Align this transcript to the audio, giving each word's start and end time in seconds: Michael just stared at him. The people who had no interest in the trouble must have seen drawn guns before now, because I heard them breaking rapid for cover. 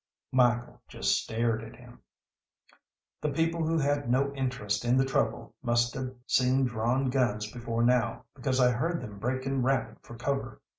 Michael 0.31 0.81
just 0.87 1.11
stared 1.11 1.63
at 1.63 1.75
him. 1.75 1.99
The 3.21 3.29
people 3.29 3.67
who 3.67 3.77
had 3.77 4.09
no 4.09 4.33
interest 4.33 4.83
in 4.83 4.97
the 4.97 5.05
trouble 5.05 5.53
must 5.61 5.93
have 5.93 6.15
seen 6.25 6.65
drawn 6.65 7.11
guns 7.11 7.51
before 7.51 7.83
now, 7.83 8.25
because 8.33 8.59
I 8.59 8.71
heard 8.71 8.99
them 8.99 9.19
breaking 9.19 9.61
rapid 9.61 9.97
for 10.01 10.15
cover. 10.17 10.59